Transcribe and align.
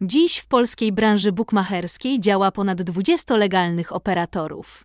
Dziś 0.00 0.38
w 0.38 0.46
polskiej 0.46 0.92
branży 0.92 1.32
bukmacherskiej 1.32 2.20
działa 2.20 2.52
ponad 2.52 2.82
20 2.82 3.36
legalnych 3.36 3.92
operatorów. 3.92 4.82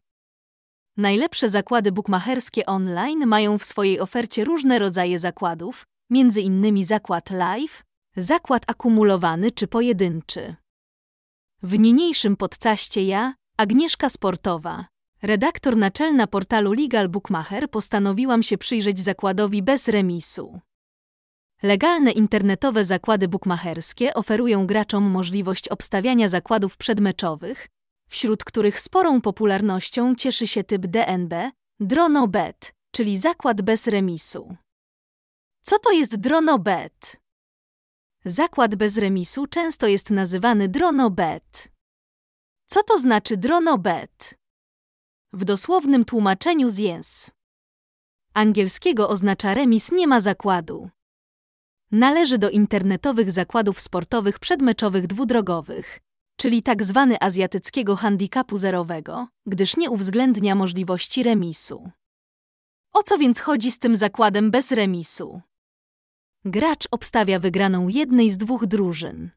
Najlepsze 0.98 1.50
zakłady 1.50 1.92
bukmacherskie 1.92 2.66
online 2.66 3.27
mają 3.27 3.58
w 3.58 3.63
swojej 3.63 4.00
ofercie 4.00 4.43
różne 4.43 4.79
rodzaje 4.79 5.19
zakładów, 5.19 5.85
innymi 6.42 6.85
zakład 6.85 7.29
live, 7.29 7.83
zakład 8.16 8.63
akumulowany 8.68 9.52
czy 9.52 9.68
pojedynczy. 9.68 10.55
W 11.64 11.80
niniejszym 11.80 12.36
podcaście 12.36 13.04
ja, 13.04 13.34
Agnieszka 13.57 14.09
Sportowa, 14.09 14.86
redaktor 15.21 15.78
naczelna 15.78 16.28
portalu 16.28 16.73
Legal 16.73 17.09
Bookmacher, 17.09 17.70
postanowiłam 17.70 18.43
się 18.43 18.57
przyjrzeć 18.57 19.00
zakładowi 19.00 19.64
bez 19.64 19.88
remisu. 19.88 20.59
Legalne 21.64 22.12
internetowe 22.12 22.86
zakłady 22.86 23.27
bukmacherskie 23.27 24.14
oferują 24.14 24.68
graczom 24.68 25.04
możliwość 25.04 25.68
obstawiania 25.68 26.30
zakładów 26.30 26.77
przedmeczowych, 26.77 27.67
wśród 28.09 28.44
których 28.44 28.80
sporą 28.80 29.22
popularnością 29.22 30.16
cieszy 30.16 30.48
się 30.48 30.63
typ 30.63 30.88
DNB, 30.88 31.52
DronoBet, 31.80 32.73
czyli 32.91 33.17
zakład 33.17 33.62
bez 33.62 33.88
remisu. 33.88 34.55
Co 35.63 35.80
to 35.80 35.91
jest 35.91 36.16
DronoBet? 36.16 37.22
Zakład 38.25 38.75
bez 38.75 38.98
remisu 38.98 39.48
często 39.48 39.88
jest 39.88 40.09
nazywany 40.09 40.67
DronoBet. 40.70 41.72
Co 42.66 42.84
to 42.84 43.00
znaczy 43.00 43.38
DronoBet? 43.38 44.39
W 45.34 45.45
dosłownym 45.45 46.05
tłumaczeniu 46.05 46.70
z 46.70 46.78
jęs. 46.78 47.31
Angielskiego 48.34 49.09
oznacza 49.09 49.53
remis 49.53 49.91
nie 49.91 50.08
ma 50.08 50.22
zakładu. 50.22 50.89
Należy 51.91 52.38
do 52.38 52.50
internetowych 52.50 53.31
zakładów 53.31 53.80
sportowych 53.81 54.40
przedmeczowych 54.40 55.08
dwudrogowych, 55.08 56.00
czyli 56.38 56.64
tak 56.64 56.84
zwany 56.84 57.20
azjatyckiego 57.20 57.95
handicapu 57.95 58.58
zerowego, 58.58 59.28
gdyż 59.45 59.78
nie 59.78 59.89
uwzględnia 59.89 60.56
możliwości 60.56 61.23
remisu. 61.23 61.92
O 62.94 63.03
co 63.03 63.17
więc 63.17 63.39
chodzi 63.39 63.72
z 63.72 63.80
tym 63.80 63.95
zakładem 63.95 64.52
bez 64.52 64.72
remisu? 64.72 65.42
Gracz 66.45 66.88
obstawia 66.92 67.39
wygraną 67.39 67.88
jednej 67.88 68.31
z 68.31 68.38
dwóch 68.38 68.66
drużyn. 68.66 69.31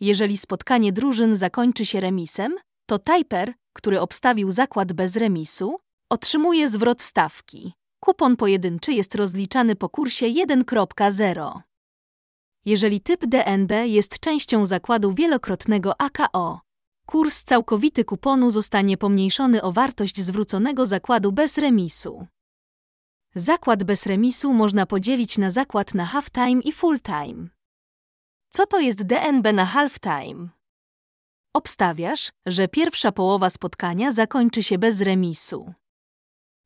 Jeżeli 0.00 0.38
spotkanie 0.38 0.92
drużyn 0.92 1.36
zakończy 1.36 1.86
się 1.86 2.00
remisem, 2.00 2.56
to 2.86 2.98
Typer, 2.98 3.54
który 3.72 4.00
obstawił 4.00 4.50
zakład 4.50 4.92
bez 4.92 5.16
remisu, 5.16 5.76
otrzymuje 6.10 6.68
zwrot 6.68 7.02
stawki. 7.02 7.72
Kupon 8.00 8.36
pojedynczy 8.36 8.92
jest 8.92 9.14
rozliczany 9.14 9.76
po 9.76 9.88
kursie 9.88 10.26
1.0. 10.26 11.60
Jeżeli 12.64 13.00
typ 13.00 13.26
DNB 13.26 13.72
jest 13.86 14.20
częścią 14.20 14.66
zakładu 14.66 15.14
wielokrotnego 15.14 16.00
AKO, 16.00 16.60
kurs 17.06 17.44
całkowity 17.44 18.04
kuponu 18.04 18.50
zostanie 18.50 18.96
pomniejszony 18.96 19.62
o 19.62 19.72
wartość 19.72 20.20
zwróconego 20.20 20.86
zakładu 20.86 21.32
bez 21.32 21.58
remisu. 21.58 22.26
Zakład 23.34 23.84
bez 23.84 24.06
remisu 24.06 24.52
można 24.54 24.86
podzielić 24.86 25.38
na 25.38 25.50
zakład 25.50 25.94
na 25.94 26.06
half-time 26.06 26.60
i 26.64 26.72
full-time. 26.72 27.48
Co 28.48 28.66
to 28.66 28.80
jest 28.80 29.02
DNB 29.02 29.52
na 29.52 29.66
half-time? 29.66 30.48
Obstawiasz, 31.54 32.32
że 32.46 32.68
pierwsza 32.68 33.12
połowa 33.12 33.50
spotkania 33.50 34.12
zakończy 34.12 34.62
się 34.62 34.78
bez 34.78 35.00
remisu. 35.00 35.74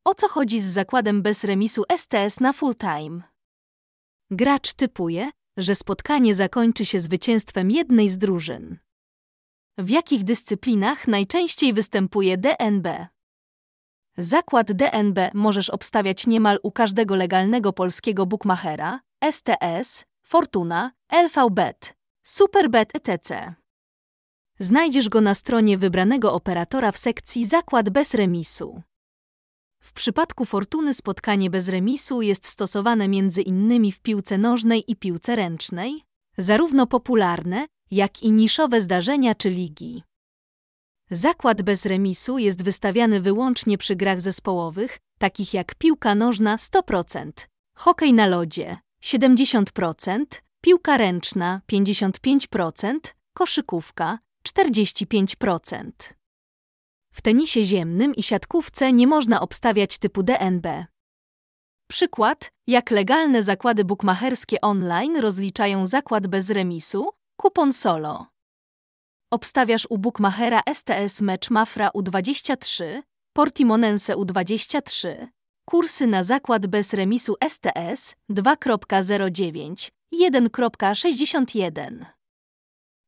O 0.07 0.15
co 0.15 0.29
chodzi 0.29 0.61
z 0.61 0.65
zakładem 0.65 1.23
bez 1.23 1.45
remisu 1.45 1.85
STS 1.97 2.41
na 2.41 2.53
full-time? 2.53 3.23
Gracz 4.31 4.75
typuje, 4.75 5.31
że 5.57 5.75
spotkanie 5.75 6.35
zakończy 6.35 6.85
się 6.85 7.01
zwycięstwem 7.01 7.71
jednej 7.71 8.09
z 8.09 8.19
drużyn. 8.19 8.79
W 9.79 9.91
jakich 9.91 10.25
dyscyplinach 10.25 11.09
najczęściej 11.09 11.73
występuje 11.73 12.39
DNB? 12.39 13.07
Zakład 14.19 14.73
DNB 14.73 15.19
możesz 15.35 15.71
obstawiać 15.71 16.27
niemal 16.27 16.59
u 16.63 16.73
każdego 16.73 17.17
legalnego 17.17 17.73
polskiego 17.73 18.27
bookmachera, 18.27 19.01
STS, 19.31 20.05
Fortuna, 20.23 20.93
LVBet, 21.13 21.97
Superbet 22.23 22.97
etc. 22.97 23.55
Znajdziesz 24.59 25.09
go 25.09 25.21
na 25.21 25.35
stronie 25.35 25.79
wybranego 25.79 26.35
operatora 26.35 26.93
w 26.93 26.99
sekcji 26.99 27.47
Zakład 27.47 27.91
bez 27.91 28.15
remisu. 28.15 28.83
W 29.85 29.93
przypadku 29.93 30.45
Fortuny 30.45 30.95
spotkanie 30.95 31.51
bez 31.51 31.69
remisu 31.69 32.23
jest 32.23 32.47
stosowane 32.47 33.09
między 33.09 33.43
innymi 33.43 33.93
w 33.93 34.01
piłce 34.01 34.39
nożnej 34.39 34.85
i 34.93 34.97
piłce 34.97 35.37
ręcznej, 35.37 36.05
zarówno 36.39 36.87
popularne, 36.87 37.67
jak 37.91 38.23
i 38.23 38.33
niszowe 38.33 38.81
zdarzenia 38.81 39.35
czy 39.35 39.51
ligi. 39.51 40.03
Zakład 41.11 41.63
bez 41.63 41.87
remisu 41.87 42.39
jest 42.39 42.63
wystawiany 42.63 43.21
wyłącznie 43.21 43.79
przy 43.79 43.97
grach 43.97 44.21
zespołowych, 44.21 44.99
takich 45.19 45.55
jak 45.55 45.75
piłka 45.75 46.15
nożna 46.15 46.57
100%, 46.57 47.31
hokej 47.77 48.13
na 48.13 48.27
lodzie 48.27 48.77
70%, 49.03 50.25
piłka 50.61 50.97
ręczna 50.97 51.61
55%, 51.73 52.99
koszykówka 53.35 54.19
45%. 54.49 55.91
Tenisie 57.25 57.65
ziemnym 57.65 58.15
i 58.15 58.23
siatkówce 58.23 58.93
nie 58.93 59.07
można 59.07 59.41
obstawiać 59.41 59.99
typu 59.99 60.23
DNB. 60.23 60.67
Przykład, 61.91 62.53
jak 62.67 62.91
legalne 62.91 63.43
zakłady 63.43 63.85
bukmacherskie 63.85 64.61
online 64.61 65.17
rozliczają 65.17 65.87
zakład 65.87 66.27
bez 66.27 66.51
remisu, 66.51 67.11
kupon 67.37 67.73
solo. 67.73 68.27
Obstawiasz 69.33 69.87
u 69.91 69.99
bookmachera 69.99 70.63
STS 70.75 71.21
mecz 71.21 71.51
Mafra 71.51 71.89
U23, 71.89 73.03
Portimonense 73.33 74.17
U23, 74.17 75.27
kursy 75.65 76.07
na 76.07 76.23
zakład 76.23 76.67
bez 76.67 76.93
remisu 76.93 77.37
STS 77.49 78.15
2.09 78.31 79.91
1.61. 80.15 82.05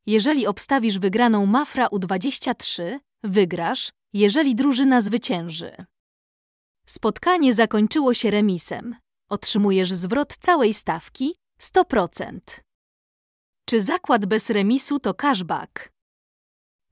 Jeżeli 0.06 0.46
obstawisz 0.46 0.98
wygraną 0.98 1.46
Mafra 1.46 1.86
U23, 1.86 2.98
wygrasz, 3.24 3.92
jeżeli 4.18 4.54
drużyna 4.54 5.00
zwycięży. 5.00 5.84
Spotkanie 6.86 7.54
zakończyło 7.54 8.14
się 8.14 8.30
remisem. 8.30 8.96
Otrzymujesz 9.30 9.92
zwrot 9.92 10.36
całej 10.36 10.74
stawki 10.74 11.34
100%. 11.60 12.38
Czy 13.68 13.82
zakład 13.82 14.26
bez 14.26 14.50
remisu 14.50 14.98
to 14.98 15.14
cashback? 15.14 15.92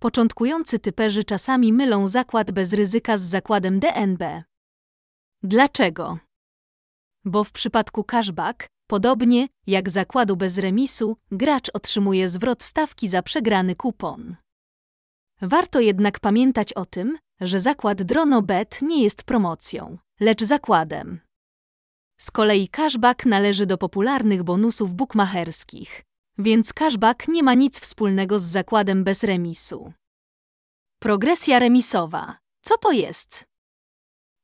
Początkujący 0.00 0.78
typerzy 0.78 1.24
czasami 1.24 1.72
mylą 1.72 2.06
zakład 2.06 2.50
bez 2.50 2.72
ryzyka 2.72 3.18
z 3.18 3.22
zakładem 3.22 3.80
DNB. 3.80 4.42
Dlaczego? 5.42 6.18
Bo 7.24 7.44
w 7.44 7.52
przypadku 7.52 8.04
cashback, 8.04 8.66
podobnie 8.86 9.48
jak 9.66 9.90
zakładu 9.90 10.36
bez 10.36 10.58
remisu, 10.58 11.16
gracz 11.30 11.70
otrzymuje 11.74 12.28
zwrot 12.28 12.62
stawki 12.62 13.08
za 13.08 13.22
przegrany 13.22 13.76
kupon. 13.76 14.36
Warto 15.46 15.80
jednak 15.80 16.20
pamiętać 16.20 16.72
o 16.72 16.86
tym, 16.86 17.18
że 17.40 17.60
zakład 17.60 18.02
DronoBet 18.02 18.82
nie 18.82 19.02
jest 19.02 19.24
promocją, 19.24 19.98
lecz 20.20 20.42
zakładem. 20.44 21.20
Z 22.18 22.30
kolei 22.30 22.68
cashback 22.68 23.26
należy 23.26 23.66
do 23.66 23.78
popularnych 23.78 24.42
bonusów 24.42 24.94
bukmacherskich, 24.94 26.02
więc 26.38 26.72
cashback 26.72 27.28
nie 27.28 27.42
ma 27.42 27.54
nic 27.54 27.80
wspólnego 27.80 28.38
z 28.38 28.42
zakładem 28.42 29.04
bez 29.04 29.22
remisu. 29.22 29.92
Progresja 30.98 31.58
remisowa. 31.58 32.38
Co 32.62 32.78
to 32.78 32.92
jest? 32.92 33.44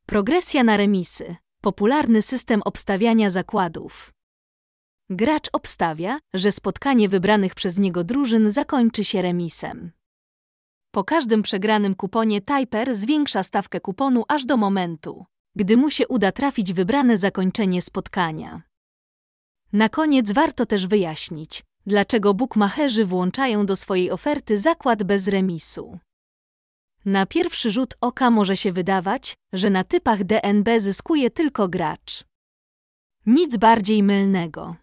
Progresja 0.06 0.64
na 0.64 0.76
remisy. 0.76 1.36
Popularny 1.60 2.22
system 2.22 2.62
obstawiania 2.64 3.30
zakładów. 3.30 4.12
Gracz 5.10 5.48
obstawia, 5.52 6.18
że 6.34 6.52
spotkanie 6.52 7.08
wybranych 7.08 7.54
przez 7.54 7.78
niego 7.78 8.04
drużyn 8.04 8.50
zakończy 8.50 9.04
się 9.04 9.22
remisem. 9.22 9.92
Po 10.92 11.04
każdym 11.04 11.42
przegranym 11.42 11.94
kuponie 11.94 12.40
Typer 12.40 12.96
zwiększa 12.96 13.42
stawkę 13.42 13.80
kuponu 13.80 14.24
aż 14.28 14.44
do 14.44 14.56
momentu, 14.56 15.24
gdy 15.56 15.76
mu 15.76 15.90
się 15.90 16.08
uda 16.08 16.32
trafić 16.32 16.72
wybrane 16.72 17.18
zakończenie 17.18 17.82
spotkania. 17.82 18.62
Na 19.72 19.88
koniec 19.88 20.32
warto 20.32 20.66
też 20.66 20.86
wyjaśnić, 20.86 21.64
dlaczego 21.86 22.34
bookmacherzy 22.34 23.04
włączają 23.04 23.66
do 23.66 23.76
swojej 23.76 24.10
oferty 24.10 24.58
zakład 24.58 25.02
bez 25.02 25.28
remisu. 25.28 25.98
Na 27.04 27.26
pierwszy 27.26 27.70
rzut 27.70 27.94
oka 28.00 28.30
może 28.30 28.56
się 28.56 28.72
wydawać, 28.72 29.34
że 29.52 29.70
na 29.70 29.84
typach 29.84 30.24
DNB 30.24 30.68
zyskuje 30.78 31.30
tylko 31.30 31.68
gracz. 31.68 32.24
Nic 33.26 33.56
bardziej 33.56 34.02
mylnego. 34.02 34.76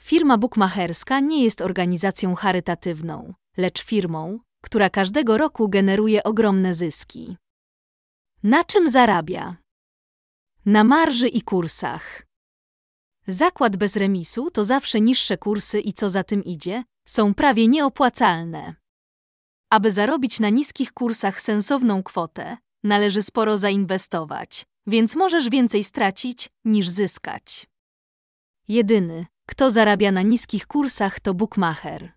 Firma 0.00 0.38
bukmacherska 0.38 1.20
nie 1.20 1.44
jest 1.44 1.60
organizacją 1.60 2.34
charytatywną, 2.34 3.34
lecz 3.56 3.82
firmą, 3.82 4.38
która 4.60 4.90
każdego 4.90 5.38
roku 5.38 5.68
generuje 5.68 6.22
ogromne 6.22 6.74
zyski. 6.74 7.36
Na 8.42 8.64
czym 8.64 8.90
zarabia? 8.90 9.56
Na 10.66 10.84
marży 10.84 11.28
i 11.28 11.42
kursach. 11.42 12.26
Zakład 13.26 13.76
bez 13.76 13.96
remisu 13.96 14.50
to 14.50 14.64
zawsze 14.64 15.00
niższe 15.00 15.36
kursy 15.36 15.80
i 15.80 15.92
co 15.92 16.10
za 16.10 16.24
tym 16.24 16.44
idzie, 16.44 16.84
są 17.08 17.34
prawie 17.34 17.68
nieopłacalne. 17.68 18.74
Aby 19.70 19.92
zarobić 19.92 20.40
na 20.40 20.48
niskich 20.48 20.92
kursach 20.92 21.40
sensowną 21.40 22.02
kwotę, 22.02 22.56
należy 22.84 23.22
sporo 23.22 23.58
zainwestować, 23.58 24.66
więc 24.86 25.16
możesz 25.16 25.50
więcej 25.50 25.84
stracić 25.84 26.48
niż 26.64 26.88
zyskać. 26.88 27.66
Jedyny, 28.68 29.26
kto 29.46 29.70
zarabia 29.70 30.12
na 30.12 30.22
niskich 30.22 30.66
kursach, 30.66 31.20
to 31.20 31.34
bookmacher. 31.34 32.12